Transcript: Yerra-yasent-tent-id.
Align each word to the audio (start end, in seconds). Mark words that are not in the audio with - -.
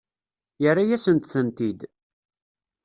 Yerra-yasent-tent-id. 0.61 1.79